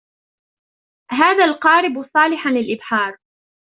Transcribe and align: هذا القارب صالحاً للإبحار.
هذا 1.11 1.43
القارب 1.45 2.09
صالحاً 2.13 2.49
للإبحار. 2.49 3.17